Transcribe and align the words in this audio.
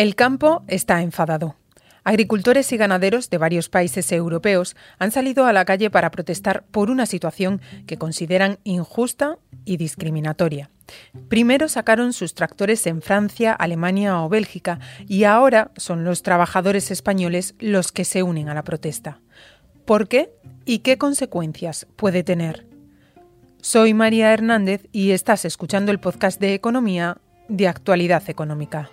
El 0.00 0.14
campo 0.14 0.64
está 0.66 1.02
enfadado. 1.02 1.56
Agricultores 2.04 2.72
y 2.72 2.78
ganaderos 2.78 3.28
de 3.28 3.36
varios 3.36 3.68
países 3.68 4.10
europeos 4.12 4.74
han 4.98 5.10
salido 5.10 5.44
a 5.44 5.52
la 5.52 5.66
calle 5.66 5.90
para 5.90 6.10
protestar 6.10 6.64
por 6.70 6.88
una 6.88 7.04
situación 7.04 7.60
que 7.86 7.98
consideran 7.98 8.60
injusta 8.64 9.36
y 9.66 9.76
discriminatoria. 9.76 10.70
Primero 11.28 11.68
sacaron 11.68 12.14
sus 12.14 12.32
tractores 12.32 12.86
en 12.86 13.02
Francia, 13.02 13.52
Alemania 13.52 14.22
o 14.22 14.30
Bélgica 14.30 14.80
y 15.06 15.24
ahora 15.24 15.70
son 15.76 16.02
los 16.02 16.22
trabajadores 16.22 16.90
españoles 16.90 17.54
los 17.58 17.92
que 17.92 18.06
se 18.06 18.22
unen 18.22 18.48
a 18.48 18.54
la 18.54 18.64
protesta. 18.64 19.20
¿Por 19.84 20.08
qué 20.08 20.30
y 20.64 20.78
qué 20.78 20.96
consecuencias 20.96 21.86
puede 21.96 22.22
tener? 22.22 22.66
Soy 23.60 23.92
María 23.92 24.32
Hernández 24.32 24.88
y 24.92 25.10
estás 25.10 25.44
escuchando 25.44 25.92
el 25.92 26.00
podcast 26.00 26.40
de 26.40 26.54
Economía 26.54 27.18
de 27.50 27.68
Actualidad 27.68 28.22
Económica. 28.30 28.88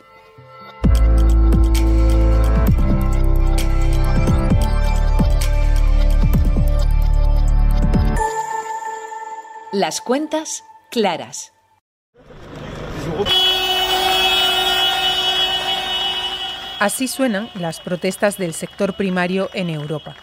Las 9.80 10.02
cuentas 10.02 10.63
claras. 10.90 11.54
Así 16.80 17.08
suenan 17.08 17.52
las 17.53 17.80
protestas 17.80 18.40
del 18.40 18.55
sector 18.55 18.98
primario 18.98 19.52
en 19.53 19.70
Europa. 19.70 20.16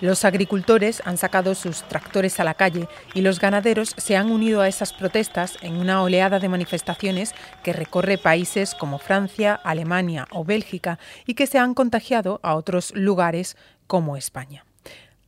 Los 0.00 0.24
agricultores 0.24 1.02
han 1.04 1.18
sacado 1.18 1.54
sus 1.54 1.82
tractores 1.82 2.40
a 2.40 2.44
la 2.44 2.54
calle 2.54 2.88
y 3.12 3.20
los 3.20 3.38
ganaderos 3.38 3.94
se 3.98 4.16
han 4.16 4.30
unido 4.30 4.62
a 4.62 4.68
esas 4.68 4.94
protestas 4.94 5.58
en 5.60 5.76
una 5.76 6.02
oleada 6.02 6.38
de 6.38 6.48
manifestaciones 6.48 7.34
que 7.62 7.74
recorre 7.74 8.16
países 8.16 8.74
como 8.74 8.98
Francia, 8.98 9.60
Alemania 9.62 10.26
o 10.30 10.42
Bélgica 10.42 10.98
y 11.26 11.34
que 11.34 11.46
se 11.46 11.58
han 11.58 11.74
contagiado 11.74 12.40
a 12.42 12.54
otros 12.54 12.94
lugares 12.96 13.58
como 13.86 14.16
España. 14.16 14.64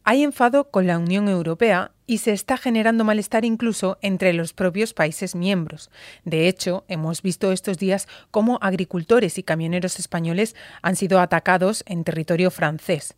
Hay 0.05 0.23
enfado 0.23 0.71
con 0.71 0.87
la 0.87 0.99
Unión 0.99 1.29
Europea 1.29 1.94
y 2.07 2.19
se 2.19 2.33
está 2.33 2.57
generando 2.57 3.05
malestar 3.05 3.45
incluso 3.45 3.99
entre 4.03 4.33
los 4.33 4.53
propios 4.53 4.95
países 4.95 5.35
miembros. 5.35 5.91
De 6.25 6.49
hecho, 6.49 6.85
hemos 6.89 7.23
visto 7.23 7.53
estos 7.53 7.79
días 7.79 8.09
cómo 8.31 8.59
agricultores 8.61 9.39
y 9.39 9.43
camioneros 9.43 9.99
españoles 9.99 10.55
han 10.83 10.97
sido 10.97 11.21
atacados 11.21 11.83
en 11.87 12.05
territorio 12.05 12.51
francés. 12.51 13.15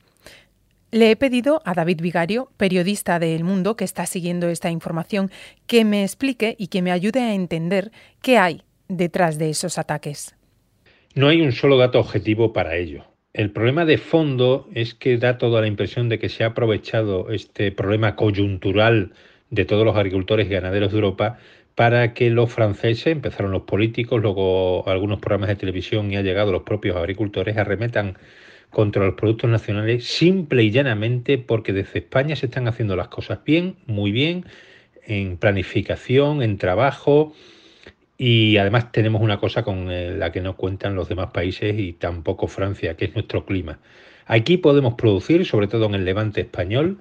Le 0.92 1.10
he 1.10 1.16
pedido 1.16 1.62
a 1.64 1.74
David 1.74 2.00
Vigario, 2.00 2.50
periodista 2.56 3.18
de 3.18 3.34
El 3.34 3.42
Mundo 3.42 3.76
que 3.76 3.84
está 3.84 4.06
siguiendo 4.06 4.48
esta 4.48 4.70
información, 4.70 5.30
que 5.66 5.84
me 5.84 6.04
explique 6.04 6.54
y 6.58 6.68
que 6.68 6.80
me 6.80 6.92
ayude 6.92 7.20
a 7.20 7.34
entender 7.34 7.90
qué 8.22 8.38
hay 8.38 8.62
detrás 8.88 9.36
de 9.36 9.50
esos 9.50 9.78
ataques. 9.78 10.36
No 11.14 11.28
hay 11.28 11.40
un 11.40 11.52
solo 11.52 11.76
dato 11.76 11.98
objetivo 11.98 12.52
para 12.52 12.76
ello. 12.76 13.04
El 13.36 13.50
problema 13.50 13.84
de 13.84 13.98
fondo 13.98 14.66
es 14.72 14.94
que 14.94 15.18
da 15.18 15.36
toda 15.36 15.60
la 15.60 15.66
impresión 15.66 16.08
de 16.08 16.18
que 16.18 16.30
se 16.30 16.42
ha 16.42 16.46
aprovechado 16.46 17.28
este 17.28 17.70
problema 17.70 18.16
coyuntural 18.16 19.12
de 19.50 19.66
todos 19.66 19.84
los 19.84 19.94
agricultores 19.94 20.46
y 20.46 20.54
ganaderos 20.54 20.90
de 20.90 20.96
Europa 20.96 21.38
para 21.74 22.14
que 22.14 22.30
los 22.30 22.50
franceses, 22.50 23.08
empezaron 23.08 23.52
los 23.52 23.64
políticos, 23.64 24.22
luego 24.22 24.88
algunos 24.88 25.20
programas 25.20 25.50
de 25.50 25.56
televisión 25.56 26.10
y 26.10 26.16
ha 26.16 26.22
llegado 26.22 26.50
los 26.50 26.62
propios 26.62 26.96
agricultores, 26.96 27.58
arremetan 27.58 28.16
contra 28.70 29.04
los 29.04 29.16
productos 29.16 29.50
nacionales 29.50 30.06
simple 30.06 30.62
y 30.62 30.70
llanamente 30.70 31.36
porque 31.36 31.74
desde 31.74 31.98
España 31.98 32.36
se 32.36 32.46
están 32.46 32.68
haciendo 32.68 32.96
las 32.96 33.08
cosas 33.08 33.40
bien, 33.44 33.76
muy 33.84 34.12
bien, 34.12 34.46
en 35.04 35.36
planificación, 35.36 36.42
en 36.42 36.56
trabajo, 36.56 37.34
y 38.18 38.56
además 38.56 38.92
tenemos 38.92 39.22
una 39.22 39.38
cosa 39.38 39.62
con 39.62 39.90
eh, 39.90 40.16
la 40.16 40.32
que 40.32 40.40
no 40.40 40.56
cuentan 40.56 40.94
los 40.94 41.08
demás 41.08 41.30
países 41.32 41.78
y 41.78 41.92
tampoco 41.92 42.48
Francia, 42.48 42.96
que 42.96 43.06
es 43.06 43.14
nuestro 43.14 43.44
clima. 43.44 43.78
Aquí 44.26 44.56
podemos 44.56 44.94
producir, 44.94 45.44
sobre 45.46 45.68
todo 45.68 45.86
en 45.86 45.94
el 45.94 46.04
levante 46.04 46.40
español, 46.40 46.98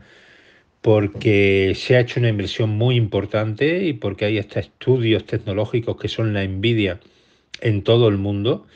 porque 0.82 1.74
se 1.76 1.96
ha 1.96 2.02
hecho 2.02 2.20
una 2.20 2.30
inversión 2.30 2.70
muy 2.70 2.96
importante 2.96 3.84
y 3.86 3.94
porque 3.94 4.26
hay 4.26 4.38
hasta 4.38 4.60
estudios 4.60 5.26
tecnológicos 5.26 5.98
que 5.98 6.08
son 6.08 6.34
la 6.34 6.44
envidia 6.44 7.00
en 7.62 7.84
todo 7.84 8.08
el 8.08 8.18
mundo 8.18 8.68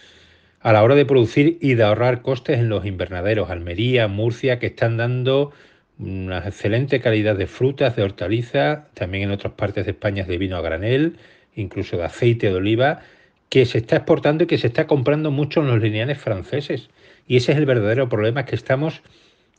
a 0.61 0.73
la 0.73 0.83
hora 0.83 0.95
de 0.95 1.05
producir 1.05 1.57
y 1.61 1.75
de 1.75 1.83
ahorrar 1.83 2.21
costes 2.21 2.59
en 2.59 2.69
los 2.69 2.85
invernaderos, 2.85 3.49
Almería, 3.49 4.07
Murcia, 4.07 4.59
que 4.59 4.67
están 4.67 4.97
dando 4.97 5.51
una 5.99 6.39
excelente 6.39 7.01
calidad 7.01 7.35
de 7.35 7.47
frutas, 7.47 7.95
de 7.95 8.03
hortalizas, 8.03 8.91
también 8.93 9.25
en 9.25 9.31
otras 9.31 9.53
partes 9.53 9.85
de 9.85 9.91
España 9.91 10.23
de 10.23 10.37
vino 10.37 10.57
a 10.57 10.61
granel, 10.61 11.17
incluso 11.61 11.97
de 11.97 12.05
aceite 12.05 12.47
de 12.47 12.55
oliva, 12.55 13.01
que 13.49 13.65
se 13.65 13.79
está 13.79 13.97
exportando 13.97 14.43
y 14.43 14.47
que 14.47 14.57
se 14.57 14.67
está 14.67 14.87
comprando 14.87 15.31
mucho 15.31 15.61
en 15.61 15.67
los 15.67 15.81
lineales 15.81 16.17
franceses. 16.17 16.89
Y 17.27 17.37
ese 17.37 17.51
es 17.51 17.57
el 17.57 17.65
verdadero 17.65 18.09
problema, 18.09 18.45
que 18.45 18.55
estamos 18.55 19.01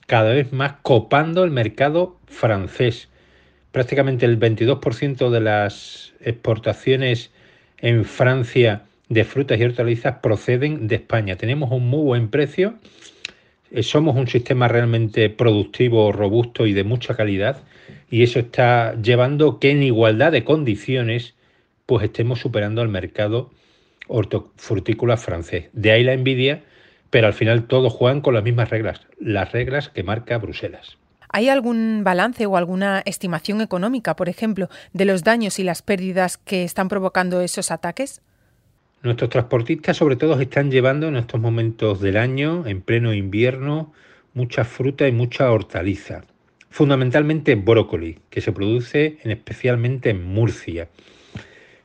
cada 0.06 0.32
vez 0.32 0.52
más 0.52 0.74
copando 0.82 1.44
el 1.44 1.50
mercado 1.50 2.16
francés. 2.26 3.08
Prácticamente 3.72 4.26
el 4.26 4.38
22% 4.38 5.30
de 5.30 5.40
las 5.40 6.12
exportaciones 6.20 7.30
en 7.78 8.04
Francia 8.04 8.82
de 9.08 9.24
frutas 9.24 9.58
y 9.58 9.64
hortalizas 9.64 10.16
proceden 10.22 10.88
de 10.88 10.96
España. 10.96 11.36
Tenemos 11.36 11.70
un 11.72 11.88
muy 11.88 12.02
buen 12.02 12.28
precio, 12.28 12.74
eh, 13.70 13.82
somos 13.82 14.16
un 14.16 14.26
sistema 14.26 14.68
realmente 14.68 15.30
productivo, 15.30 16.12
robusto 16.12 16.66
y 16.66 16.72
de 16.72 16.84
mucha 16.84 17.14
calidad, 17.14 17.62
y 18.10 18.22
eso 18.22 18.38
está 18.38 19.00
llevando 19.00 19.58
que 19.58 19.70
en 19.70 19.82
igualdad 19.82 20.32
de 20.32 20.44
condiciones 20.44 21.34
pues 21.90 22.04
estemos 22.04 22.38
superando 22.38 22.82
al 22.82 22.88
mercado 22.88 23.50
hortofrutícola 24.06 25.16
francés. 25.16 25.70
De 25.72 25.90
ahí 25.90 26.04
la 26.04 26.12
envidia, 26.12 26.62
pero 27.10 27.26
al 27.26 27.32
final 27.34 27.64
todos 27.64 27.92
juegan 27.92 28.20
con 28.20 28.32
las 28.32 28.44
mismas 28.44 28.70
reglas, 28.70 29.08
las 29.18 29.50
reglas 29.50 29.88
que 29.88 30.04
marca 30.04 30.38
Bruselas. 30.38 30.98
¿Hay 31.30 31.48
algún 31.48 32.02
balance 32.04 32.46
o 32.46 32.56
alguna 32.56 33.02
estimación 33.06 33.60
económica, 33.60 34.14
por 34.14 34.28
ejemplo, 34.28 34.68
de 34.92 35.04
los 35.04 35.24
daños 35.24 35.58
y 35.58 35.64
las 35.64 35.82
pérdidas 35.82 36.36
que 36.36 36.62
están 36.62 36.88
provocando 36.88 37.40
esos 37.40 37.72
ataques? 37.72 38.22
Nuestros 39.02 39.30
transportistas 39.30 39.96
sobre 39.96 40.14
todo 40.14 40.40
están 40.40 40.70
llevando 40.70 41.08
en 41.08 41.16
estos 41.16 41.40
momentos 41.40 42.00
del 42.00 42.18
año, 42.18 42.68
en 42.68 42.82
pleno 42.82 43.12
invierno, 43.12 43.92
mucha 44.32 44.64
fruta 44.64 45.08
y 45.08 45.12
mucha 45.12 45.50
hortaliza. 45.50 46.20
Fundamentalmente 46.68 47.56
brócoli, 47.56 48.20
que 48.30 48.40
se 48.40 48.52
produce 48.52 49.18
en, 49.24 49.32
especialmente 49.32 50.10
en 50.10 50.24
Murcia. 50.24 50.88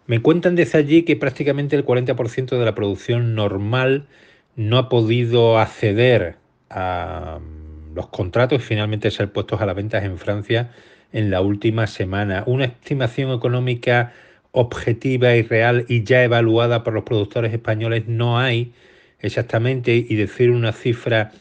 Me 0.08 0.22
cuentan 0.22 0.56
desde 0.56 0.78
allí 0.78 1.04
que 1.04 1.16
prácticamente 1.16 1.76
el 1.76 1.84
40% 1.84 2.60
de 2.60 2.66
la 2.66 2.76
producción 2.76 3.34
normal 3.34 4.08
no 4.56 4.78
ha 4.78 4.88
podido 4.88 5.58
acceder 5.58 6.36
a 6.70 7.40
mm, 7.42 7.96
los 7.96 8.08
contratos 8.10 8.60
y 8.60 8.64
finalmente 8.64 9.10
ser 9.10 9.32
puestos 9.32 9.62
a 9.62 9.66
la 9.66 9.74
venta 9.74 10.04
en 10.04 10.18
Francia 10.18 10.72
en 11.12 11.32
la 11.32 11.42
última 11.42 11.88
semana. 11.88 12.44
Una 12.46 12.66
estimación 12.66 13.32
económica 13.32 14.14
objetiva 14.52 15.36
y 15.36 15.42
real 15.42 15.86
y 15.90 16.04
ya 16.04 16.24
evaluada 16.24 16.84
por 16.84 16.94
los 16.94 17.04
productores 17.04 17.52
españoles 17.52 18.08
no 18.08 18.38
hay 18.40 18.74
exactamente 19.20 19.96
y 19.96 20.16
decir 20.16 20.52
una 20.52 20.72
cifra 20.72 21.32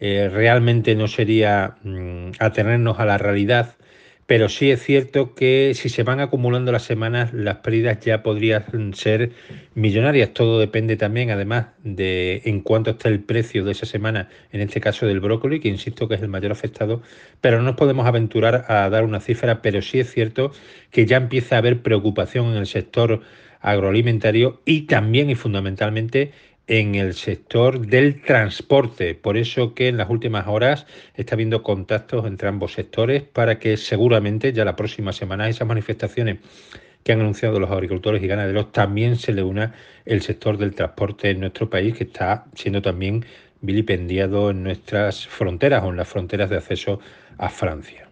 eh, 0.00 0.28
realmente 0.28 0.96
no 0.96 1.06
sería 1.06 1.76
mm, 1.84 2.32
atenernos 2.40 2.98
a 2.98 3.06
la 3.06 3.16
realidad 3.16 3.76
pero 4.26 4.48
sí 4.48 4.70
es 4.70 4.82
cierto 4.82 5.34
que 5.34 5.72
si 5.74 5.88
se 5.88 6.04
van 6.04 6.20
acumulando 6.20 6.72
las 6.72 6.84
semanas, 6.84 7.32
las 7.32 7.56
pérdidas 7.56 8.00
ya 8.00 8.22
podrían 8.22 8.94
ser 8.94 9.32
millonarias. 9.74 10.32
Todo 10.32 10.58
depende 10.58 10.96
también, 10.96 11.30
además, 11.30 11.66
de 11.82 12.42
en 12.44 12.60
cuánto 12.60 12.92
está 12.92 13.08
el 13.08 13.20
precio 13.20 13.64
de 13.64 13.72
esa 13.72 13.86
semana, 13.86 14.28
en 14.52 14.60
este 14.60 14.80
caso 14.80 15.06
del 15.06 15.20
brócoli, 15.20 15.60
que 15.60 15.68
insisto 15.68 16.08
que 16.08 16.14
es 16.14 16.22
el 16.22 16.28
mayor 16.28 16.52
afectado, 16.52 17.02
pero 17.40 17.58
no 17.58 17.64
nos 17.64 17.76
podemos 17.76 18.06
aventurar 18.06 18.64
a 18.68 18.88
dar 18.90 19.04
una 19.04 19.20
cifra, 19.20 19.60
pero 19.62 19.82
sí 19.82 20.00
es 20.00 20.10
cierto 20.10 20.52
que 20.90 21.04
ya 21.06 21.16
empieza 21.16 21.56
a 21.56 21.58
haber 21.58 21.82
preocupación 21.82 22.46
en 22.52 22.56
el 22.56 22.66
sector 22.66 23.22
agroalimentario 23.60 24.60
y 24.64 24.82
también 24.82 25.30
y 25.30 25.34
fundamentalmente 25.34 26.32
en 26.66 26.94
el 26.94 27.14
sector 27.14 27.86
del 27.86 28.22
transporte. 28.22 29.14
Por 29.14 29.36
eso 29.36 29.74
que 29.74 29.88
en 29.88 29.96
las 29.96 30.10
últimas 30.10 30.46
horas 30.46 30.86
está 31.14 31.34
habiendo 31.34 31.62
contactos 31.62 32.26
entre 32.26 32.48
ambos 32.48 32.72
sectores 32.72 33.22
para 33.22 33.58
que 33.58 33.76
seguramente 33.76 34.52
ya 34.52 34.64
la 34.64 34.76
próxima 34.76 35.12
semana 35.12 35.48
esas 35.48 35.66
manifestaciones 35.66 36.38
que 37.02 37.12
han 37.12 37.20
anunciado 37.20 37.58
los 37.58 37.70
agricultores 37.70 38.22
y 38.22 38.26
ganaderos 38.26 38.70
también 38.72 39.16
se 39.16 39.32
le 39.32 39.42
una 39.42 39.74
el 40.04 40.22
sector 40.22 40.56
del 40.56 40.74
transporte 40.74 41.30
en 41.30 41.40
nuestro 41.40 41.68
país 41.68 41.96
que 41.96 42.04
está 42.04 42.44
siendo 42.54 42.80
también 42.80 43.24
vilipendiado 43.60 44.50
en 44.50 44.62
nuestras 44.62 45.26
fronteras 45.26 45.82
o 45.84 45.90
en 45.90 45.96
las 45.96 46.08
fronteras 46.08 46.50
de 46.50 46.56
acceso 46.56 47.00
a 47.38 47.48
Francia. 47.48 48.11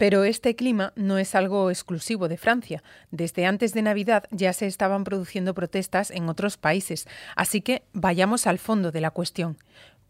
Pero 0.00 0.24
este 0.24 0.56
clima 0.56 0.94
no 0.96 1.18
es 1.18 1.34
algo 1.34 1.68
exclusivo 1.68 2.28
de 2.28 2.38
Francia. 2.38 2.82
Desde 3.10 3.44
antes 3.44 3.74
de 3.74 3.82
Navidad 3.82 4.24
ya 4.30 4.54
se 4.54 4.66
estaban 4.66 5.04
produciendo 5.04 5.52
protestas 5.52 6.10
en 6.10 6.30
otros 6.30 6.56
países, 6.56 7.06
así 7.36 7.60
que 7.60 7.82
vayamos 7.92 8.46
al 8.46 8.58
fondo 8.58 8.92
de 8.92 9.02
la 9.02 9.10
cuestión. 9.10 9.58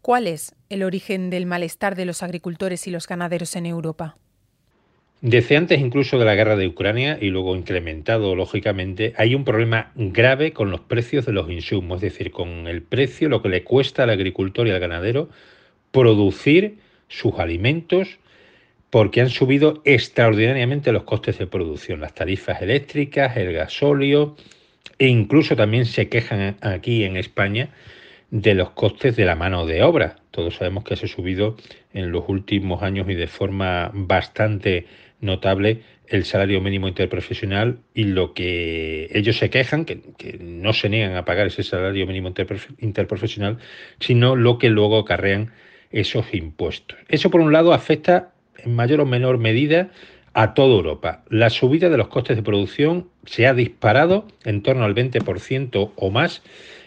¿Cuál 0.01 0.27
es 0.27 0.55
el 0.69 0.83
origen 0.83 1.29
del 1.29 1.45
malestar 1.45 1.95
de 1.95 2.05
los 2.05 2.23
agricultores 2.23 2.87
y 2.87 2.91
los 2.91 3.05
ganaderos 3.05 3.53
en 3.57 3.65
Europa? 3.65 4.15
Desde 5.19 5.57
antes 5.57 5.81
incluso 5.81 6.17
de 6.17 6.23
la 6.23 6.35
guerra 6.35 6.55
de 6.55 6.67
Ucrania 6.67 7.17
y 7.19 7.27
luego 7.27 7.57
incrementado 7.57 8.33
lógicamente, 8.33 9.13
hay 9.17 9.35
un 9.35 9.43
problema 9.43 9.91
grave 9.95 10.53
con 10.53 10.71
los 10.71 10.79
precios 10.79 11.25
de 11.25 11.33
los 11.33 11.51
insumos, 11.51 12.01
es 12.01 12.13
decir, 12.13 12.31
con 12.31 12.69
el 12.69 12.81
precio, 12.81 13.27
lo 13.27 13.41
que 13.41 13.49
le 13.49 13.65
cuesta 13.65 14.03
al 14.03 14.11
agricultor 14.11 14.69
y 14.69 14.71
al 14.71 14.79
ganadero 14.79 15.27
producir 15.91 16.77
sus 17.09 17.37
alimentos 17.39 18.20
porque 18.91 19.21
han 19.21 19.29
subido 19.29 19.81
extraordinariamente 19.85 20.91
los 20.91 21.03
costes 21.03 21.39
de 21.39 21.47
producción, 21.47 22.01
las 22.01 22.13
tarifas 22.13 22.61
eléctricas, 22.61 23.35
el 23.37 23.53
gasóleo 23.53 24.35
e 24.99 25.07
incluso 25.07 25.55
también 25.55 25.85
se 25.85 26.09
quejan 26.09 26.57
aquí 26.61 27.05
en 27.05 27.17
España 27.17 27.69
de 28.29 28.53
los 28.53 28.71
costes 28.71 29.15
de 29.15 29.25
la 29.25 29.35
mano 29.35 29.65
de 29.65 29.81
obra. 29.81 30.17
Todos 30.29 30.55
sabemos 30.55 30.83
que 30.83 30.95
se 30.97 31.05
ha 31.05 31.09
subido 31.09 31.55
en 31.93 32.11
los 32.11 32.25
últimos 32.27 32.83
años 32.83 33.09
y 33.09 33.15
de 33.15 33.27
forma 33.27 33.91
bastante 33.93 34.85
notable 35.21 35.81
el 36.07 36.25
salario 36.25 36.59
mínimo 36.59 36.89
interprofesional 36.89 37.79
y 37.93 38.03
lo 38.03 38.33
que 38.33 39.09
ellos 39.13 39.37
se 39.37 39.49
quejan, 39.49 39.85
que, 39.85 40.01
no 40.41 40.73
se 40.73 40.89
niegan 40.89 41.15
a 41.15 41.23
pagar 41.23 41.47
ese 41.47 41.63
salario 41.63 42.05
mínimo 42.05 42.33
interprofesional, 42.79 43.57
sino 43.99 44.35
lo 44.35 44.57
que 44.57 44.69
luego 44.69 44.99
acarrean 44.99 45.53
esos 45.91 46.33
impuestos. 46.33 46.97
Eso 47.07 47.29
por 47.29 47.39
un 47.39 47.53
lado 47.53 47.73
afecta 47.73 48.30
en 48.63 48.75
mayor 48.75 49.01
o 49.01 49.05
menor 49.05 49.37
medida 49.37 49.89
a 50.33 50.53
toda 50.53 50.75
Europa. 50.75 51.23
La 51.29 51.49
subida 51.49 51.89
de 51.89 51.97
los 51.97 52.07
costes 52.07 52.37
de 52.37 52.43
producción 52.43 53.09
se 53.25 53.47
ha 53.47 53.53
disparado 53.53 54.27
en 54.43 54.63
torno 54.63 54.85
al 54.85 54.95
20% 54.95 55.91
o 55.95 56.09
más 56.09 56.41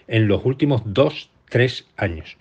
en 0.08 0.28
los 0.28 0.44
últimos 0.44 0.82
dos, 0.84 1.30
tres 1.48 1.86
años. 1.96 2.36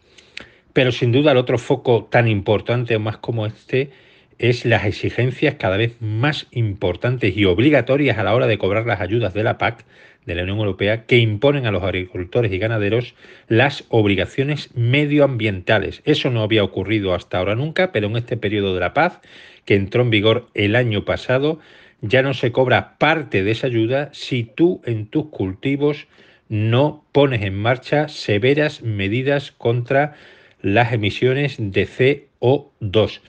Pero 0.73 0.91
sin 0.91 1.11
duda 1.11 1.31
el 1.31 1.37
otro 1.37 1.57
foco 1.57 2.05
tan 2.05 2.27
importante 2.27 2.95
o 2.95 2.99
más 2.99 3.17
como 3.17 3.45
este 3.45 3.91
es 4.39 4.65
las 4.65 4.85
exigencias 4.85 5.55
cada 5.55 5.77
vez 5.77 5.95
más 6.01 6.47
importantes 6.51 7.37
y 7.37 7.45
obligatorias 7.45 8.17
a 8.17 8.23
la 8.23 8.33
hora 8.33 8.47
de 8.47 8.57
cobrar 8.57 8.85
las 8.85 8.99
ayudas 8.99 9.33
de 9.33 9.43
la 9.43 9.57
PAC 9.57 9.85
de 10.25 10.35
la 10.35 10.43
Unión 10.43 10.59
Europea 10.59 11.05
que 11.05 11.17
imponen 11.17 11.65
a 11.65 11.71
los 11.71 11.83
agricultores 11.83 12.51
y 12.51 12.57
ganaderos 12.57 13.15
las 13.47 13.85
obligaciones 13.89 14.69
medioambientales. 14.75 16.01
Eso 16.05 16.29
no 16.29 16.43
había 16.43 16.63
ocurrido 16.63 17.13
hasta 17.13 17.37
ahora 17.37 17.55
nunca, 17.55 17.91
pero 17.91 18.07
en 18.07 18.17
este 18.17 18.37
periodo 18.37 18.73
de 18.73 18.79
la 18.79 18.93
paz, 18.93 19.19
que 19.65 19.75
entró 19.75 20.03
en 20.03 20.09
vigor 20.09 20.47
el 20.53 20.75
año 20.75 21.05
pasado, 21.05 21.59
ya 22.01 22.21
no 22.21 22.33
se 22.33 22.51
cobra 22.51 22.97
parte 22.97 23.43
de 23.43 23.51
esa 23.51 23.67
ayuda 23.67 24.09
si 24.13 24.43
tú 24.43 24.81
en 24.85 25.07
tus 25.07 25.27
cultivos 25.27 26.07
no 26.49 27.05
pones 27.11 27.41
en 27.41 27.55
marcha 27.55 28.09
severas 28.09 28.81
medidas 28.81 29.51
contra 29.51 30.15
las 30.61 30.93
emisiones 30.93 31.55
de 31.57 31.87
CO2 31.87 33.21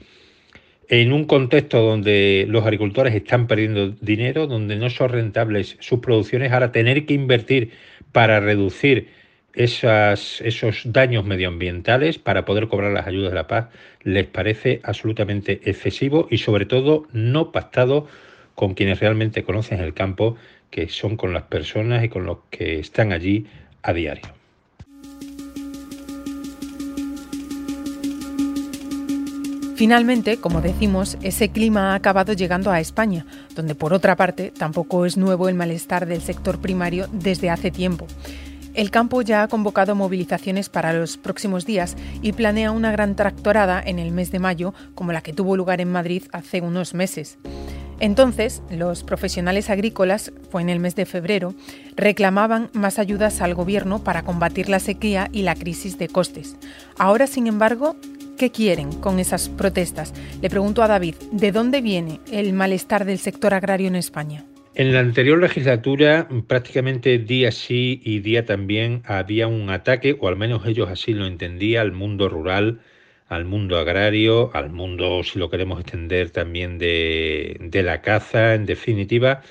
en 0.88 1.12
un 1.12 1.24
contexto 1.24 1.80
donde 1.80 2.46
los 2.48 2.64
agricultores 2.64 3.14
están 3.14 3.46
perdiendo 3.46 3.90
dinero, 4.00 4.46
donde 4.46 4.76
no 4.76 4.90
son 4.90 5.10
rentables 5.10 5.76
sus 5.80 6.00
producciones, 6.00 6.52
ahora 6.52 6.72
tener 6.72 7.06
que 7.06 7.14
invertir 7.14 7.70
para 8.12 8.40
reducir 8.40 9.08
esos 9.54 10.82
daños 10.84 11.24
medioambientales, 11.24 12.18
para 12.18 12.44
poder 12.44 12.68
cobrar 12.68 12.92
las 12.92 13.06
ayudas 13.06 13.30
de 13.30 13.36
la 13.36 13.46
paz, 13.46 13.68
les 14.02 14.26
parece 14.26 14.80
absolutamente 14.82 15.60
excesivo 15.64 16.26
y 16.30 16.38
sobre 16.38 16.66
todo 16.66 17.06
no 17.12 17.52
pactado 17.52 18.08
con 18.54 18.74
quienes 18.74 19.00
realmente 19.00 19.44
conocen 19.44 19.80
el 19.80 19.94
campo, 19.94 20.36
que 20.70 20.88
son 20.88 21.16
con 21.16 21.32
las 21.32 21.44
personas 21.44 22.04
y 22.04 22.08
con 22.08 22.24
los 22.26 22.38
que 22.50 22.80
están 22.80 23.12
allí 23.12 23.46
a 23.82 23.92
diario. 23.92 24.43
Finalmente, 29.74 30.36
como 30.36 30.60
decimos, 30.60 31.18
ese 31.22 31.48
clima 31.48 31.92
ha 31.92 31.94
acabado 31.96 32.32
llegando 32.32 32.70
a 32.70 32.78
España, 32.78 33.26
donde 33.56 33.74
por 33.74 33.92
otra 33.92 34.14
parte 34.14 34.52
tampoco 34.56 35.04
es 35.04 35.16
nuevo 35.16 35.48
el 35.48 35.56
malestar 35.56 36.06
del 36.06 36.22
sector 36.22 36.60
primario 36.60 37.08
desde 37.12 37.50
hace 37.50 37.72
tiempo. 37.72 38.06
El 38.74 38.92
campo 38.92 39.22
ya 39.22 39.42
ha 39.42 39.48
convocado 39.48 39.96
movilizaciones 39.96 40.68
para 40.68 40.92
los 40.92 41.16
próximos 41.16 41.66
días 41.66 41.96
y 42.22 42.32
planea 42.32 42.70
una 42.70 42.92
gran 42.92 43.16
tractorada 43.16 43.82
en 43.84 43.98
el 43.98 44.12
mes 44.12 44.30
de 44.30 44.38
mayo, 44.38 44.74
como 44.94 45.12
la 45.12 45.22
que 45.22 45.32
tuvo 45.32 45.56
lugar 45.56 45.80
en 45.80 45.90
Madrid 45.90 46.22
hace 46.32 46.60
unos 46.60 46.94
meses. 46.94 47.38
Entonces, 48.00 48.62
los 48.70 49.04
profesionales 49.04 49.70
agrícolas, 49.70 50.32
fue 50.50 50.62
en 50.62 50.68
el 50.68 50.80
mes 50.80 50.96
de 50.96 51.06
febrero, 51.06 51.54
reclamaban 51.96 52.68
más 52.72 52.98
ayudas 52.98 53.40
al 53.40 53.54
gobierno 53.54 54.02
para 54.02 54.22
combatir 54.22 54.68
la 54.68 54.80
sequía 54.80 55.28
y 55.32 55.42
la 55.42 55.54
crisis 55.54 55.96
de 55.96 56.08
costes. 56.08 56.56
Ahora, 56.98 57.28
sin 57.28 57.46
embargo, 57.46 57.96
¿Qué 58.38 58.50
quieren 58.50 58.90
con 58.90 59.20
esas 59.20 59.48
protestas? 59.48 60.12
Le 60.42 60.50
pregunto 60.50 60.82
a 60.82 60.88
David, 60.88 61.14
¿de 61.30 61.52
dónde 61.52 61.80
viene 61.80 62.20
el 62.32 62.52
malestar 62.52 63.04
del 63.04 63.18
sector 63.18 63.54
agrario 63.54 63.86
en 63.86 63.94
España? 63.94 64.44
En 64.74 64.92
la 64.92 64.98
anterior 64.98 65.38
legislatura, 65.38 66.26
prácticamente 66.48 67.18
día 67.18 67.52
sí 67.52 68.00
y 68.04 68.18
día 68.18 68.44
también 68.44 69.02
había 69.06 69.46
un 69.46 69.70
ataque, 69.70 70.16
o 70.18 70.26
al 70.26 70.34
menos 70.36 70.66
ellos 70.66 70.88
así 70.90 71.14
lo 71.14 71.26
entendían, 71.26 71.82
al 71.82 71.92
mundo 71.92 72.28
rural, 72.28 72.80
al 73.28 73.44
mundo 73.44 73.78
agrario, 73.78 74.50
al 74.52 74.70
mundo, 74.70 75.22
si 75.22 75.38
lo 75.38 75.48
queremos 75.48 75.80
extender, 75.80 76.30
también 76.30 76.78
de, 76.78 77.82
la 77.84 78.02
caza, 78.02 78.54
en 78.54 78.66
definitiva, 78.66 79.42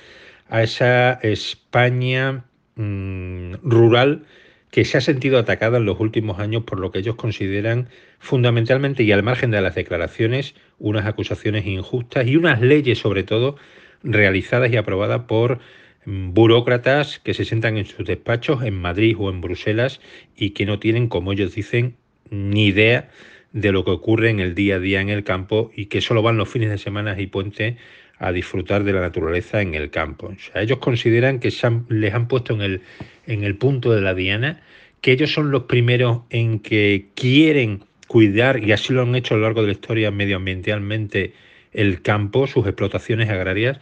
a 0.50 0.62
esa 0.62 1.14
España 1.22 2.44
mm, 2.76 3.54
rural 3.62 4.26
que 4.74 4.84
se 4.84 4.98
ha 4.98 5.00
sentido 5.00 5.38
atacada 5.38 5.78
en 5.78 5.84
los 5.84 6.00
últimos 6.00 6.40
años 6.40 6.64
por 6.64 6.80
lo 6.80 6.90
que 6.90 6.98
ellos 6.98 7.14
consideran 7.14 7.90
fundamentalmente 8.18 9.04
y 9.04 9.12
al 9.12 9.22
margen 9.22 9.52
de 9.52 9.60
las 9.60 9.76
declaraciones, 9.76 10.56
unas 10.80 11.06
acusaciones 11.06 11.64
injustas 11.64 12.26
y 12.26 12.34
unas 12.34 12.60
leyes 12.60 12.98
sobre 12.98 13.22
todo 13.22 13.54
realizadas 14.02 14.72
y 14.72 14.76
aprobadas 14.76 15.26
por 15.28 15.60
mm, 16.06 16.34
burócratas 16.34 17.20
que 17.20 17.34
se 17.34 17.44
sientan 17.44 17.76
en 17.76 17.86
sus 17.86 18.04
despachos 18.04 18.64
en 18.64 18.74
Madrid 18.74 19.14
o 19.16 19.30
en 19.30 19.40
Bruselas 19.40 20.00
y 20.36 20.50
que 20.50 20.66
no 20.66 20.80
tienen, 20.80 21.06
como 21.06 21.30
ellos 21.30 21.54
dicen, 21.54 21.94
ni 22.30 22.66
idea 22.66 23.10
de 23.54 23.72
lo 23.72 23.86
que 23.86 23.92
ocurre 23.92 24.28
en 24.28 24.40
el 24.40 24.54
día 24.54 24.76
a 24.76 24.80
día 24.80 25.00
en 25.00 25.08
el 25.08 25.24
campo 25.24 25.70
y 25.74 25.86
que 25.86 26.02
solo 26.02 26.20
van 26.20 26.36
los 26.36 26.50
fines 26.50 26.68
de 26.68 26.76
semana 26.76 27.18
y 27.18 27.28
puente 27.28 27.78
a 28.18 28.32
disfrutar 28.32 28.84
de 28.84 28.92
la 28.92 29.00
naturaleza 29.00 29.62
en 29.62 29.74
el 29.74 29.90
campo. 29.90 30.26
O 30.26 30.38
sea, 30.38 30.60
ellos 30.60 30.78
consideran 30.78 31.40
que 31.40 31.52
les 31.88 32.14
han 32.14 32.28
puesto 32.28 32.54
en 32.54 32.60
el 32.60 32.82
en 33.26 33.44
el 33.44 33.56
punto 33.56 33.92
de 33.92 34.00
la 34.00 34.14
diana, 34.14 34.60
que 35.00 35.12
ellos 35.12 35.32
son 35.32 35.50
los 35.50 35.64
primeros 35.64 36.22
en 36.30 36.60
que 36.60 37.08
quieren 37.14 37.84
cuidar, 38.06 38.62
y 38.62 38.72
así 38.72 38.92
lo 38.92 39.02
han 39.02 39.14
hecho 39.14 39.34
a 39.34 39.38
lo 39.38 39.44
largo 39.44 39.62
de 39.62 39.68
la 39.68 39.72
historia 39.72 40.10
medioambientalmente, 40.10 41.32
el 41.72 42.02
campo, 42.02 42.46
sus 42.46 42.66
explotaciones 42.66 43.30
agrarias, 43.30 43.78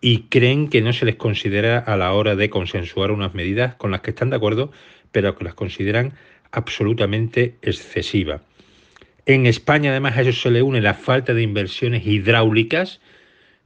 y 0.00 0.24
creen 0.28 0.68
que 0.68 0.82
no 0.82 0.92
se 0.92 1.06
les 1.06 1.16
considera 1.16 1.78
a 1.78 1.96
la 1.96 2.12
hora 2.12 2.36
de 2.36 2.50
consensuar 2.50 3.10
unas 3.10 3.34
medidas 3.34 3.74
con 3.76 3.90
las 3.90 4.00
que 4.00 4.10
están 4.10 4.30
de 4.30 4.36
acuerdo, 4.36 4.70
pero 5.12 5.36
que 5.36 5.44
las 5.44 5.54
consideran 5.54 6.14
absolutamente 6.52 7.56
excesivas. 7.62 8.42
En 9.26 9.46
España, 9.46 9.90
además, 9.90 10.16
a 10.16 10.22
eso 10.22 10.32
se 10.32 10.50
le 10.52 10.62
une 10.62 10.80
la 10.80 10.94
falta 10.94 11.34
de 11.34 11.42
inversiones 11.42 12.06
hidráulicas, 12.06 13.00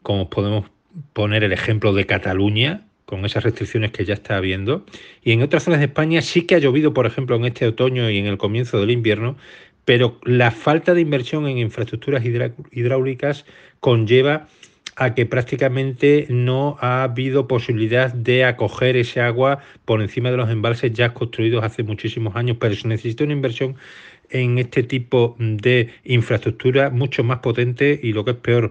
como 0.02 0.30
podemos 0.30 0.70
poner 1.12 1.44
el 1.44 1.52
ejemplo 1.52 1.92
de 1.92 2.06
Cataluña, 2.06 2.86
con 3.04 3.26
esas 3.26 3.44
restricciones 3.44 3.90
que 3.90 4.06
ya 4.06 4.14
está 4.14 4.38
habiendo. 4.38 4.86
Y 5.22 5.32
en 5.32 5.42
otras 5.42 5.64
zonas 5.64 5.80
de 5.80 5.86
España 5.86 6.22
sí 6.22 6.46
que 6.46 6.54
ha 6.54 6.58
llovido, 6.58 6.94
por 6.94 7.06
ejemplo, 7.06 7.36
en 7.36 7.44
este 7.44 7.66
otoño 7.66 8.08
y 8.08 8.16
en 8.16 8.26
el 8.26 8.38
comienzo 8.38 8.80
del 8.80 8.90
invierno, 8.90 9.36
pero 9.84 10.18
la 10.24 10.50
falta 10.50 10.94
de 10.94 11.02
inversión 11.02 11.46
en 11.46 11.58
infraestructuras 11.58 12.24
hidráulicas 12.24 13.44
conlleva 13.80 14.46
a 14.96 15.14
que 15.14 15.26
prácticamente 15.26 16.26
no 16.28 16.76
ha 16.80 17.02
habido 17.02 17.48
posibilidad 17.48 18.12
de 18.12 18.44
acoger 18.44 18.96
ese 18.96 19.20
agua 19.20 19.60
por 19.84 20.02
encima 20.02 20.30
de 20.30 20.36
los 20.36 20.50
embalses 20.50 20.92
ya 20.92 21.14
construidos 21.14 21.64
hace 21.64 21.82
muchísimos 21.82 22.36
años, 22.36 22.58
pero 22.60 22.74
se 22.74 22.86
necesita 22.86 23.24
una 23.24 23.32
inversión 23.32 23.76
en 24.30 24.58
este 24.58 24.82
tipo 24.82 25.37
de 25.38 25.90
infraestructura 26.04 26.90
mucho 26.90 27.25
más 27.25 27.40
potente 27.40 27.99
y 28.02 28.12
lo 28.12 28.25
que 28.25 28.32
es 28.32 28.37
peor, 28.37 28.70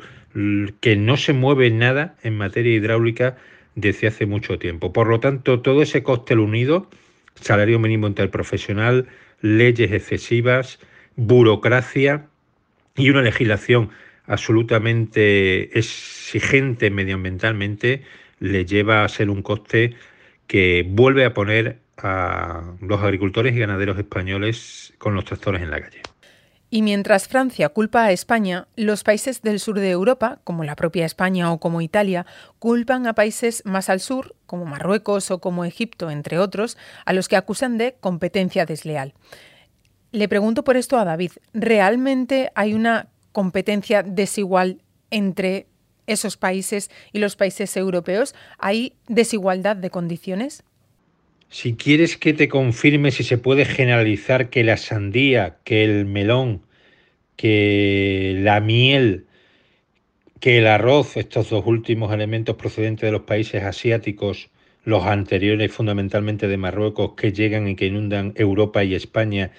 que 0.79 0.95
no 0.95 1.17
se 1.17 1.33
mueve 1.33 1.69
nada 1.71 2.15
en 2.23 2.37
materia 2.37 2.73
hidráulica 2.73 3.37
desde 3.75 4.07
hace 4.07 4.25
mucho 4.25 4.59
tiempo. 4.59 4.93
Por 4.93 5.07
lo 5.07 5.19
tanto, 5.19 5.61
todo 5.61 5.81
ese 5.81 6.03
coste 6.03 6.35
unido, 6.35 6.89
salario 7.35 7.79
mínimo 7.79 8.07
interprofesional, 8.07 9.07
leyes 9.41 9.91
excesivas, 9.91 10.79
burocracia 11.15 12.27
y 12.95 13.09
una 13.09 13.21
legislación 13.21 13.89
absolutamente 14.25 15.77
exigente 15.77 16.89
medioambientalmente, 16.91 18.03
le 18.39 18.65
lleva 18.65 19.03
a 19.03 19.09
ser 19.09 19.29
un 19.29 19.41
coste 19.41 19.95
que 20.47 20.85
vuelve 20.87 21.25
a 21.25 21.33
poner 21.33 21.79
a 22.03 22.75
los 22.81 23.01
agricultores 23.01 23.55
y 23.55 23.59
ganaderos 23.59 23.97
españoles 23.97 24.93
con 24.97 25.15
los 25.15 25.25
tractores 25.25 25.61
en 25.61 25.71
la 25.71 25.81
calle. 25.81 26.01
Y 26.71 26.83
mientras 26.83 27.27
Francia 27.27 27.69
culpa 27.69 28.03
a 28.03 28.11
España, 28.11 28.67
los 28.75 29.03
países 29.03 29.41
del 29.41 29.59
sur 29.59 29.79
de 29.79 29.89
Europa, 29.89 30.39
como 30.43 30.63
la 30.63 30.75
propia 30.75 31.05
España 31.05 31.51
o 31.51 31.59
como 31.59 31.81
Italia, 31.81 32.27
culpan 32.59 33.07
a 33.07 33.13
países 33.13 33.63
más 33.65 33.89
al 33.89 33.99
sur, 33.99 34.35
como 34.45 34.65
Marruecos 34.65 35.31
o 35.31 35.39
como 35.39 35.65
Egipto, 35.65 36.11
entre 36.11 36.37
otros, 36.37 36.77
a 37.05 37.13
los 37.13 37.27
que 37.27 37.37
acusan 37.37 37.79
de 37.79 37.95
competencia 37.99 38.67
desleal. 38.67 39.15
Le 40.11 40.27
pregunto 40.27 40.63
por 40.63 40.77
esto 40.77 40.99
a 40.99 41.05
David, 41.05 41.31
¿realmente 41.53 42.51
hay 42.53 42.75
una 42.75 43.07
competencia 43.31 44.03
desigual 44.03 44.81
entre 45.09 45.67
esos 46.05 46.37
países 46.37 46.91
y 47.11 47.19
los 47.19 47.35
países 47.35 47.75
europeos? 47.77 48.35
¿Hay 48.59 48.95
desigualdad 49.07 49.75
de 49.75 49.89
condiciones? 49.89 50.63
Si 51.49 51.75
quieres 51.75 52.15
que 52.15 52.33
te 52.33 52.47
confirme 52.47 53.09
si 53.11 53.23
se 53.23 53.39
puede 53.39 53.65
generalizar 53.65 54.51
que 54.51 54.63
la 54.63 54.77
sandía, 54.77 55.57
que 55.63 55.83
el 55.83 56.05
melón, 56.05 56.61
que 57.35 58.35
la 58.39 58.59
miel, 58.59 59.25
que 60.39 60.59
el 60.59 60.67
arroz, 60.67 61.17
estos 61.17 61.49
dos 61.49 61.65
últimos 61.65 62.13
elementos 62.13 62.55
procedentes 62.55 63.07
de 63.07 63.11
los 63.11 63.23
países 63.23 63.63
asiáticos, 63.63 64.51
los 64.85 65.05
anteriores 65.05 65.71
fundamentalmente 65.71 66.47
de 66.47 66.57
Marruecos, 66.57 67.13
que 67.17 67.33
llegan 67.33 67.67
y 67.67 67.75
que 67.75 67.87
inundan 67.87 68.33
Europa 68.35 68.83
y 68.83 68.93
España, 68.93 69.51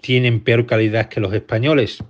tienen 0.00 0.40
peor 0.40 0.66
calidad 0.66 1.08
que 1.08 1.20
los 1.20 1.34
españoles? 1.34 2.04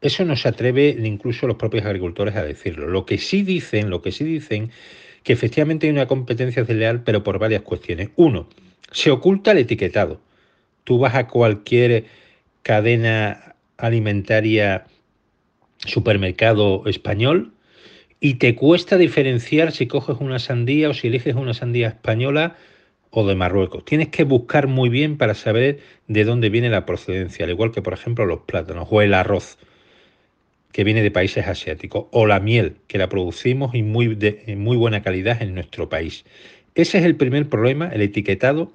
Eso 0.00 0.24
no 0.24 0.34
se 0.34 0.48
atreve 0.48 0.96
incluso 1.00 1.46
los 1.46 1.56
propios 1.56 1.84
agricultores 1.84 2.34
a 2.34 2.42
decirlo. 2.42 2.88
Lo 2.88 3.06
que 3.06 3.18
sí 3.18 3.42
dicen, 3.42 3.88
lo 3.88 4.02
que 4.02 4.10
sí 4.10 4.24
dicen, 4.24 4.72
que 5.22 5.32
efectivamente 5.32 5.86
hay 5.86 5.92
una 5.92 6.06
competencia 6.06 6.64
desleal, 6.64 7.02
pero 7.02 7.22
por 7.22 7.38
varias 7.38 7.62
cuestiones. 7.62 8.10
Uno, 8.16 8.48
se 8.90 9.10
oculta 9.10 9.52
el 9.52 9.58
etiquetado. 9.58 10.20
Tú 10.84 10.98
vas 10.98 11.14
a 11.14 11.28
cualquier 11.28 12.06
cadena 12.62 13.54
alimentaria 13.76 14.86
supermercado 15.78 16.84
español 16.86 17.52
y 18.20 18.34
te 18.34 18.54
cuesta 18.54 18.98
diferenciar 18.98 19.72
si 19.72 19.86
coges 19.86 20.16
una 20.20 20.38
sandía 20.38 20.90
o 20.90 20.94
si 20.94 21.08
eliges 21.08 21.34
una 21.34 21.54
sandía 21.54 21.88
española 21.88 22.56
o 23.10 23.26
de 23.26 23.34
Marruecos. 23.34 23.84
Tienes 23.84 24.08
que 24.08 24.24
buscar 24.24 24.68
muy 24.68 24.88
bien 24.88 25.18
para 25.18 25.34
saber 25.34 25.80
de 26.06 26.24
dónde 26.24 26.48
viene 26.48 26.70
la 26.70 26.86
procedencia, 26.86 27.44
al 27.44 27.50
igual 27.50 27.72
que 27.72 27.82
por 27.82 27.92
ejemplo 27.92 28.24
los 28.24 28.40
plátanos 28.40 28.86
o 28.90 29.02
el 29.02 29.14
arroz 29.14 29.58
que 30.72 30.84
viene 30.84 31.02
de 31.02 31.10
países 31.10 31.46
asiáticos 31.46 32.06
o 32.10 32.26
la 32.26 32.40
miel 32.40 32.76
que 32.86 32.98
la 32.98 33.08
producimos 33.08 33.74
y 33.74 33.82
muy 33.82 34.14
de 34.14 34.42
en 34.46 34.60
muy 34.60 34.76
buena 34.76 35.02
calidad 35.02 35.42
en 35.42 35.54
nuestro 35.54 35.88
país. 35.88 36.24
Ese 36.74 36.98
es 36.98 37.04
el 37.04 37.16
primer 37.16 37.48
problema, 37.48 37.88
el 37.88 38.00
etiquetado 38.00 38.72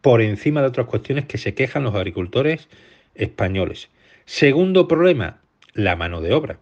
por 0.00 0.22
encima 0.22 0.60
de 0.60 0.68
otras 0.68 0.86
cuestiones 0.86 1.26
que 1.26 1.38
se 1.38 1.54
quejan 1.54 1.82
los 1.82 1.94
agricultores 1.94 2.68
españoles. 3.14 3.88
Segundo 4.26 4.86
problema, 4.86 5.40
la 5.72 5.96
mano 5.96 6.20
de 6.20 6.32
obra. 6.32 6.58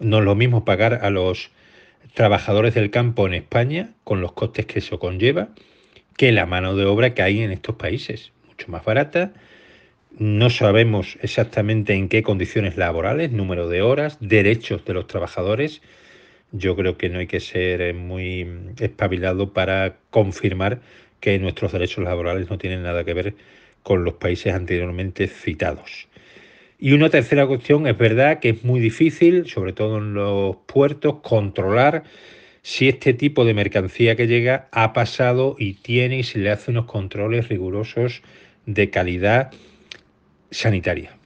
No 0.00 0.18
es 0.18 0.24
lo 0.24 0.34
mismo 0.34 0.64
pagar 0.64 1.00
a 1.02 1.10
los 1.10 1.50
trabajadores 2.14 2.74
del 2.74 2.90
campo 2.90 3.26
en 3.26 3.34
España 3.34 3.90
con 4.04 4.20
los 4.20 4.32
costes 4.32 4.66
que 4.66 4.78
eso 4.78 4.98
conlleva 4.98 5.48
que 6.16 6.32
la 6.32 6.46
mano 6.46 6.76
de 6.76 6.84
obra 6.84 7.14
que 7.14 7.22
hay 7.22 7.42
en 7.42 7.50
estos 7.50 7.76
países. 7.76 8.32
Mucho 8.46 8.70
más 8.70 8.84
barata. 8.84 9.32
No 10.18 10.48
sabemos 10.48 11.18
exactamente 11.22 11.92
en 11.92 12.08
qué 12.08 12.22
condiciones 12.22 12.76
laborales, 12.76 13.32
número 13.32 13.68
de 13.68 13.82
horas, 13.82 14.16
derechos 14.20 14.84
de 14.84 14.94
los 14.94 15.08
trabajadores. 15.08 15.82
Yo 16.52 16.76
creo 16.76 16.96
que 16.96 17.08
no 17.08 17.18
hay 17.18 17.26
que 17.26 17.40
ser 17.40 17.92
muy 17.94 18.48
espabilado 18.78 19.52
para 19.52 19.96
confirmar 20.10 20.80
que 21.18 21.36
nuestros 21.40 21.72
derechos 21.72 22.04
laborales 22.04 22.48
no 22.48 22.58
tienen 22.58 22.84
nada 22.84 23.02
que 23.02 23.12
ver 23.12 23.34
con 23.82 24.04
los 24.04 24.14
países 24.14 24.54
anteriormente 24.54 25.26
citados. 25.26 26.06
Y 26.78 26.92
una 26.92 27.10
tercera 27.10 27.48
cuestión, 27.48 27.88
es 27.88 27.98
verdad 27.98 28.38
que 28.38 28.50
es 28.50 28.62
muy 28.62 28.78
difícil, 28.78 29.48
sobre 29.48 29.72
todo 29.72 29.98
en 29.98 30.14
los 30.14 30.54
puertos, 30.66 31.16
controlar 31.22 32.04
si 32.62 32.88
este 32.88 33.14
tipo 33.14 33.44
de 33.44 33.54
mercancía 33.54 34.14
que 34.14 34.28
llega 34.28 34.68
ha 34.70 34.92
pasado 34.92 35.56
y 35.58 35.74
tiene 35.74 36.18
y 36.18 36.22
se 36.22 36.38
le 36.38 36.52
hace 36.52 36.70
unos 36.70 36.84
controles 36.84 37.48
rigurosos 37.48 38.22
de 38.64 38.90
calidad 38.90 39.50
sanitaria. 40.50 41.16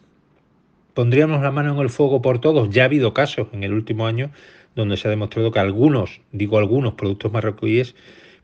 Pondríamos 0.95 1.43
la 1.43 1.53
mano 1.53 1.75
en 1.75 1.81
el 1.81 1.91
fuego 1.91 2.21
por 2.23 2.41
todos. 2.41 2.71
Ya 2.71 2.83
ha 2.83 2.87
habido 2.87 3.15
casos 3.15 3.49
en 3.53 3.63
el 3.63 3.73
último 3.73 4.07
año 4.07 4.31
donde 4.75 4.97
se 4.97 5.09
ha 5.09 5.11
demostrado 5.11 5.51
que 5.51 5.59
algunos, 5.59 6.21
digo 6.33 6.59
algunos 6.59 6.95
productos 6.95 7.33
marroquíes, 7.33 7.95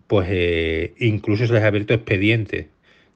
pues 0.07 0.29
eh, 0.31 0.95
incluso 0.99 1.47
se 1.47 1.53
les 1.53 1.63
ha 1.63 1.69
abierto 1.69 1.95
expedientes 1.95 2.67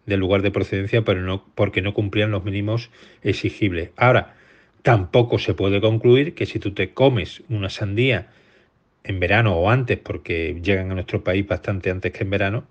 del 0.07 0.21
lugar 0.21 0.43
de 0.43 0.51
procedencia, 0.51 1.03
pero 1.03 1.21
no 1.21 1.45
porque 1.55 1.83
no 1.83 1.95
cumplían 1.95 2.31
los 2.31 2.45
mínimos 2.45 2.91
exigibles. 3.23 3.91
Ahora, 3.97 4.35
tampoco 4.83 5.39
se 5.39 5.55
puede 5.55 5.81
concluir 5.81 6.35
que 6.35 6.47
si 6.47 6.59
tú 6.59 6.73
te 6.73 6.95
comes 6.95 7.43
una 7.49 7.69
sandía 7.69 8.29
en 9.05 9.21
verano 9.21 9.55
o 9.55 9.71
antes, 9.71 9.99
porque 9.99 10.59
llegan 10.63 10.91
a 10.91 10.95
nuestro 10.95 11.23
país 11.23 11.47
bastante 11.47 11.91
antes 11.91 12.13
que 12.13 12.25
en 12.25 12.31
verano, 12.31 12.65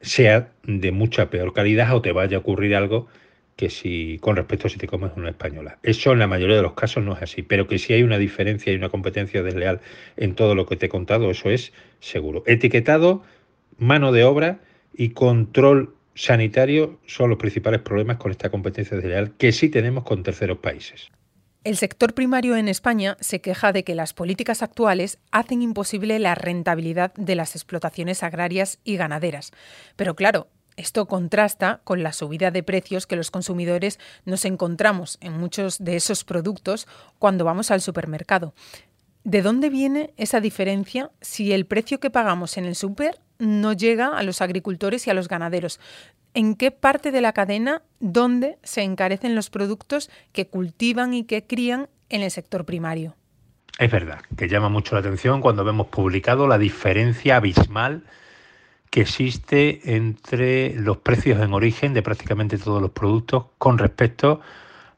sea 0.00 0.50
de 0.64 0.90
mucha 0.90 1.30
peor 1.30 1.52
calidad 1.52 1.94
o 1.94 2.02
te 2.02 2.12
vaya 2.12 2.38
a 2.38 2.40
ocurrir 2.40 2.74
algo 2.74 3.08
que 3.56 3.70
si 3.70 4.18
con 4.20 4.36
respecto 4.36 4.66
a 4.66 4.70
si 4.70 4.78
te 4.78 4.86
comes 4.86 5.12
una 5.16 5.30
española. 5.30 5.78
Eso 5.82 6.12
en 6.12 6.18
la 6.18 6.26
mayoría 6.26 6.56
de 6.56 6.62
los 6.62 6.72
casos 6.72 7.04
no 7.04 7.14
es 7.14 7.22
así, 7.22 7.42
pero 7.42 7.66
que 7.66 7.78
si 7.78 7.92
hay 7.92 8.02
una 8.02 8.18
diferencia 8.18 8.72
y 8.72 8.76
una 8.76 8.88
competencia 8.88 9.42
desleal 9.42 9.80
en 10.16 10.34
todo 10.34 10.54
lo 10.54 10.66
que 10.66 10.76
te 10.76 10.86
he 10.86 10.88
contado, 10.88 11.30
eso 11.30 11.50
es 11.50 11.72
seguro. 12.00 12.42
Etiquetado, 12.46 13.22
mano 13.78 14.12
de 14.12 14.24
obra 14.24 14.60
y 14.94 15.10
control 15.10 15.94
sanitario 16.14 17.00
son 17.06 17.30
los 17.30 17.38
principales 17.38 17.80
problemas 17.80 18.18
con 18.18 18.30
esta 18.30 18.50
competencia 18.50 18.96
desleal 18.96 19.32
que 19.36 19.52
sí 19.52 19.68
tenemos 19.68 20.04
con 20.04 20.22
terceros 20.22 20.58
países. 20.58 21.10
El 21.64 21.76
sector 21.76 22.12
primario 22.12 22.56
en 22.56 22.66
España 22.66 23.16
se 23.20 23.40
queja 23.40 23.72
de 23.72 23.84
que 23.84 23.94
las 23.94 24.14
políticas 24.14 24.62
actuales 24.62 25.18
hacen 25.30 25.62
imposible 25.62 26.18
la 26.18 26.34
rentabilidad 26.34 27.14
de 27.14 27.36
las 27.36 27.54
explotaciones 27.54 28.24
agrarias 28.24 28.80
y 28.82 28.96
ganaderas. 28.96 29.52
Pero 29.94 30.16
claro, 30.16 30.48
esto 30.76 31.06
contrasta 31.06 31.80
con 31.84 32.02
la 32.02 32.12
subida 32.12 32.50
de 32.50 32.62
precios 32.62 33.06
que 33.06 33.16
los 33.16 33.30
consumidores 33.30 33.98
nos 34.24 34.44
encontramos 34.44 35.18
en 35.20 35.32
muchos 35.32 35.82
de 35.84 35.96
esos 35.96 36.24
productos 36.24 36.86
cuando 37.18 37.44
vamos 37.44 37.70
al 37.70 37.80
supermercado. 37.80 38.54
¿De 39.24 39.42
dónde 39.42 39.70
viene 39.70 40.12
esa 40.16 40.40
diferencia 40.40 41.10
si 41.20 41.52
el 41.52 41.66
precio 41.66 42.00
que 42.00 42.10
pagamos 42.10 42.56
en 42.56 42.64
el 42.64 42.74
súper 42.74 43.20
no 43.38 43.72
llega 43.72 44.08
a 44.08 44.22
los 44.22 44.40
agricultores 44.40 45.06
y 45.06 45.10
a 45.10 45.14
los 45.14 45.28
ganaderos? 45.28 45.78
¿En 46.34 46.56
qué 46.56 46.70
parte 46.70 47.12
de 47.12 47.20
la 47.20 47.32
cadena 47.32 47.82
dónde 48.00 48.58
se 48.62 48.82
encarecen 48.82 49.34
los 49.34 49.50
productos 49.50 50.10
que 50.32 50.48
cultivan 50.48 51.14
y 51.14 51.24
que 51.24 51.46
crían 51.46 51.88
en 52.08 52.22
el 52.22 52.30
sector 52.30 52.64
primario? 52.64 53.14
Es 53.78 53.90
verdad 53.90 54.20
que 54.36 54.48
llama 54.48 54.68
mucho 54.68 54.94
la 54.94 55.00
atención 55.00 55.40
cuando 55.40 55.64
vemos 55.64 55.86
publicado 55.86 56.46
la 56.46 56.58
diferencia 56.58 57.36
abismal 57.36 58.02
que 58.92 59.00
existe 59.00 59.96
entre 59.96 60.74
los 60.74 60.98
precios 60.98 61.40
en 61.40 61.54
origen 61.54 61.94
de 61.94 62.02
prácticamente 62.02 62.58
todos 62.58 62.82
los 62.82 62.90
productos 62.90 63.46
con 63.56 63.78
respecto 63.78 64.42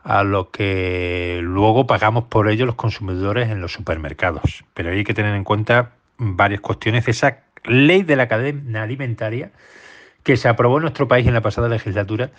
a 0.02 0.24
lo 0.24 0.50
que 0.50 1.38
luego 1.44 1.86
pagamos 1.86 2.24
por 2.24 2.48
ello 2.50 2.66
los 2.66 2.74
consumidores 2.74 3.50
en 3.50 3.60
los 3.60 3.72
supermercados. 3.72 4.64
Pero 4.74 4.90
hay 4.90 5.04
que 5.04 5.14
tener 5.14 5.36
en 5.36 5.44
cuenta 5.44 5.92
varias 6.18 6.60
cuestiones 6.60 7.04
de 7.04 7.12
esa 7.12 7.44
ley 7.62 8.02
de 8.02 8.16
la 8.16 8.26
cadena 8.26 8.82
alimentaria 8.82 9.52
que 10.24 10.36
se 10.36 10.48
aprobó 10.48 10.78
en 10.78 10.82
nuestro 10.82 11.06
país 11.06 11.28
en 11.28 11.34
la 11.34 11.40
pasada 11.40 11.68
legislatura, 11.68 12.32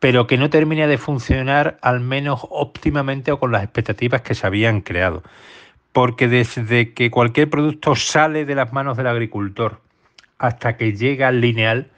pero 0.00 0.26
que 0.26 0.36
no 0.36 0.50
termina 0.50 0.86
de 0.86 0.98
funcionar 0.98 1.78
al 1.80 2.00
menos 2.00 2.46
óptimamente 2.50 3.32
o 3.32 3.40
con 3.40 3.50
las 3.50 3.64
expectativas 3.64 4.20
que 4.20 4.34
se 4.34 4.46
habían 4.46 4.82
creado. 4.82 5.22
Porque 5.92 6.28
desde 6.28 6.92
que 6.92 7.10
cualquier 7.10 7.48
producto 7.48 7.94
sale 7.96 8.44
de 8.44 8.54
las 8.54 8.74
manos 8.74 8.98
del 8.98 9.06
agricultor 9.06 9.87
hasta 10.38 10.76
que 10.76 10.92
llega 10.92 11.28
al 11.28 11.40
lineal, 11.40 11.90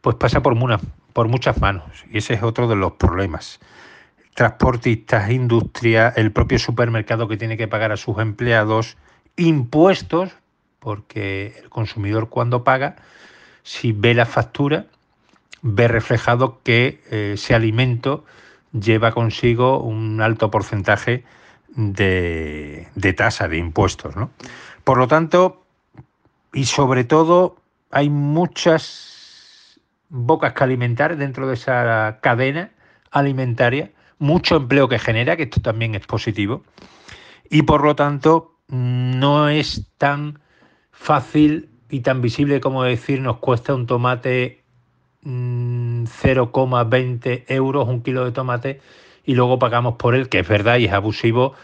pues 0.00 0.16
pasa 0.16 0.42
por, 0.42 0.56
por 1.12 1.28
muchas 1.28 1.60
manos. 1.60 2.04
Y 2.10 2.18
ese 2.18 2.34
es 2.34 2.42
otro 2.42 2.68
de 2.68 2.76
los 2.76 2.92
problemas 2.92 3.60
transportistas, 4.34 5.30
industria, 5.30 6.12
el 6.16 6.32
propio 6.32 6.58
supermercado 6.58 7.28
que 7.28 7.36
tiene 7.36 7.56
que 7.56 7.68
pagar 7.68 7.92
a 7.92 7.96
sus 7.96 8.18
empleados, 8.18 8.96
impuestos, 9.36 10.30
porque 10.78 11.58
el 11.62 11.68
consumidor 11.68 12.30
cuando 12.30 12.64
paga, 12.64 12.96
si 13.62 13.92
ve 13.92 14.14
la 14.14 14.26
factura, 14.26 14.86
ve 15.62 15.88
reflejado 15.88 16.60
que 16.62 17.02
eh, 17.10 17.32
ese 17.34 17.54
alimento 17.54 18.24
lleva 18.72 19.12
consigo 19.12 19.80
un 19.80 20.22
alto 20.22 20.50
porcentaje 20.50 21.24
de, 21.68 22.88
de 22.94 23.12
tasa 23.12 23.48
de 23.48 23.58
impuestos. 23.58 24.16
¿no? 24.16 24.30
Por 24.84 24.96
lo 24.96 25.06
tanto, 25.06 25.62
y 26.52 26.64
sobre 26.64 27.04
todo, 27.04 27.56
hay 27.90 28.10
muchas 28.10 29.80
bocas 30.08 30.52
que 30.52 30.64
alimentar 30.64 31.16
dentro 31.16 31.46
de 31.46 31.54
esa 31.54 32.18
cadena 32.20 32.70
alimentaria 33.10 33.90
mucho 34.20 34.56
empleo 34.56 34.88
que 34.88 34.98
genera, 34.98 35.36
que 35.36 35.44
esto 35.44 35.60
también 35.60 35.96
es 35.96 36.06
positivo, 36.06 36.62
y 37.48 37.62
por 37.62 37.82
lo 37.82 37.96
tanto 37.96 38.54
no 38.68 39.48
es 39.48 39.90
tan 39.98 40.38
fácil 40.92 41.70
y 41.88 42.00
tan 42.00 42.20
visible 42.20 42.60
como 42.60 42.84
decir 42.84 43.20
nos 43.20 43.38
cuesta 43.38 43.74
un 43.74 43.86
tomate 43.86 44.62
0,20 45.24 47.44
mm, 47.48 47.52
euros 47.52 47.88
un 47.88 48.02
kilo 48.02 48.24
de 48.24 48.32
tomate 48.32 48.80
y 49.24 49.34
luego 49.34 49.58
pagamos 49.58 49.96
por 49.96 50.14
él, 50.14 50.28
que 50.28 50.40
es 50.40 50.48
verdad 50.48 50.78
y 50.78 50.84
es 50.84 50.92
abusivo, 50.92 51.54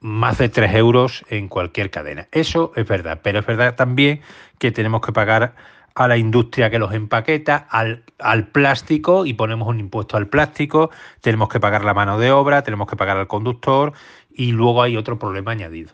más 0.00 0.38
de 0.38 0.48
3 0.48 0.74
euros 0.74 1.24
en 1.28 1.48
cualquier 1.48 1.90
cadena. 1.90 2.28
Eso 2.32 2.72
es 2.76 2.86
verdad, 2.86 3.20
pero 3.22 3.40
es 3.40 3.46
verdad 3.46 3.74
también 3.74 4.20
que 4.58 4.70
tenemos 4.70 5.00
que 5.00 5.12
pagar 5.12 5.54
a 5.96 6.08
la 6.08 6.18
industria 6.18 6.68
que 6.68 6.78
los 6.78 6.92
empaqueta, 6.92 7.66
al, 7.70 8.04
al, 8.18 8.48
plástico 8.48 9.24
y 9.24 9.32
ponemos 9.32 9.66
un 9.66 9.80
impuesto 9.80 10.18
al 10.18 10.28
plástico, 10.28 10.90
tenemos 11.22 11.48
que 11.48 11.58
pagar 11.58 11.84
la 11.84 11.94
mano 11.94 12.18
de 12.18 12.30
obra, 12.30 12.62
tenemos 12.62 12.86
que 12.86 12.96
pagar 12.96 13.16
al 13.16 13.26
conductor 13.26 13.94
y 14.30 14.52
luego 14.52 14.82
hay 14.82 14.98
otro 14.98 15.18
problema 15.18 15.52
añadido, 15.52 15.92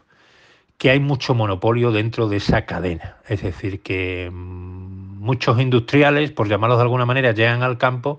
que 0.76 0.90
hay 0.90 0.98
mucho 0.98 1.36
monopolio 1.36 1.92
dentro 1.92 2.28
de 2.28 2.38
esa 2.38 2.66
cadena. 2.66 3.18
Es 3.28 3.42
decir, 3.42 3.80
que 3.80 4.28
mm, 4.32 5.20
muchos 5.20 5.60
industriales, 5.60 6.32
por 6.32 6.48
llamarlos 6.48 6.78
de 6.78 6.82
alguna 6.82 7.06
manera, 7.06 7.30
llegan 7.30 7.62
al 7.62 7.78
campo, 7.78 8.18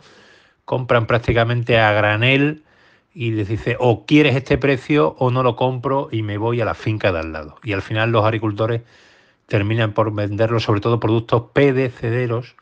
compran 0.63 1.05
prácticamente 1.05 1.79
a 1.79 1.91
granel 1.91 2.63
y 3.13 3.31
les 3.31 3.49
dice 3.49 3.75
o 3.77 4.05
quieres 4.05 4.37
este 4.37 4.57
precio 4.57 5.17
o 5.19 5.31
no 5.31 5.43
lo 5.43 5.57
compro 5.57 6.07
y 6.13 6.21
me 6.21 6.37
voy 6.37 6.61
a 6.61 6.65
la 6.65 6.75
finca 6.75 7.11
de 7.11 7.19
al 7.19 7.33
lado. 7.33 7.57
Y 7.61 7.73
al 7.73 7.81
final 7.81 8.11
los 8.11 8.23
agricultores 8.23 8.83
terminan 9.53 9.93
por 9.93 10.11
venderlo, 10.11 10.59
sobre 10.59 10.81
todo 10.81 10.99
productos 10.99 11.43
pedecederos, 11.53 12.55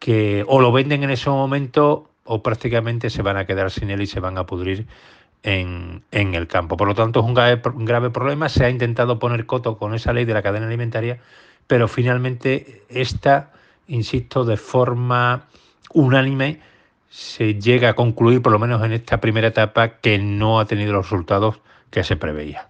que 0.00 0.44
o 0.48 0.60
lo 0.60 0.72
venden 0.72 1.04
en 1.04 1.10
ese 1.10 1.30
momento 1.30 2.10
o 2.24 2.42
prácticamente 2.42 3.08
se 3.08 3.22
van 3.22 3.36
a 3.36 3.46
quedar 3.46 3.70
sin 3.70 3.88
él 3.90 4.02
y 4.02 4.08
se 4.08 4.18
van 4.18 4.36
a 4.36 4.44
pudrir 4.44 4.88
en, 5.44 6.02
en 6.10 6.34
el 6.34 6.48
campo. 6.48 6.76
Por 6.76 6.88
lo 6.88 6.96
tanto, 6.96 7.20
es 7.20 7.24
un 7.24 7.34
grave, 7.34 7.62
un 7.72 7.84
grave 7.84 8.10
problema. 8.10 8.48
Se 8.48 8.64
ha 8.64 8.68
intentado 8.68 9.20
poner 9.20 9.46
coto 9.46 9.78
con 9.78 9.94
esa 9.94 10.12
ley 10.12 10.24
de 10.24 10.34
la 10.34 10.42
cadena 10.42 10.66
alimentaria, 10.66 11.20
pero 11.68 11.86
finalmente 11.86 12.82
esta, 12.88 13.52
insisto, 13.86 14.44
de 14.44 14.56
forma 14.56 15.44
unánime, 15.94 16.58
se 17.10 17.60
llega 17.60 17.90
a 17.90 17.94
concluir, 17.94 18.42
por 18.42 18.50
lo 18.50 18.58
menos 18.58 18.84
en 18.84 18.90
esta 18.90 19.20
primera 19.20 19.46
etapa, 19.46 20.00
que 20.00 20.18
no 20.18 20.58
ha 20.58 20.64
tenido 20.64 20.94
los 20.94 21.08
resultados 21.08 21.60
que 21.92 22.02
se 22.02 22.16
preveía. 22.16 22.66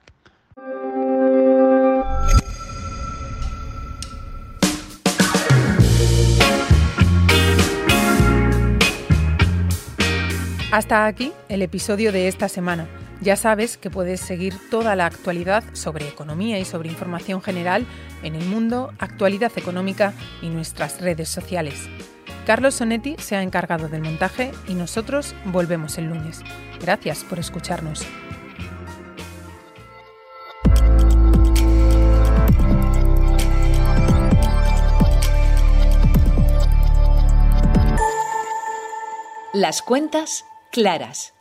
Hasta 10.71 11.07
aquí 11.07 11.33
el 11.49 11.63
episodio 11.63 12.13
de 12.13 12.29
esta 12.29 12.47
semana. 12.51 12.87
Ya 13.23 13.37
sabes 13.37 13.79
que 13.79 13.89
puedes 13.89 14.21
seguir 14.21 14.55
toda 14.71 14.95
la 14.97 15.07
actualidad 15.07 15.65
sobre 15.73 16.07
economía 16.07 16.59
y 16.59 16.67
sobre 16.67 16.91
información 16.91 17.41
general 17.41 17.87
en 18.23 18.35
el 18.35 18.45
mundo, 18.45 18.93
actualidad 18.99 19.51
económica 19.57 20.13
y 20.43 20.51
nuestras 20.51 21.01
redes 21.01 21.31
sociales. 21.31 21.89
Carlos 22.47 22.75
Sonetti 22.75 23.17
se 23.19 23.35
ha 23.35 23.43
encargado 23.43 23.89
del 23.89 24.03
montaje 24.03 24.53
y 24.69 24.75
nosotros 24.75 25.35
volvemos 25.47 25.97
el 25.97 26.05
lunes. 26.05 26.43
Gracias 26.83 27.25
por 27.25 27.39
escucharnos. 27.39 28.07
Las 39.55 39.81
cuentas 39.81 40.45
claras. 40.79 41.35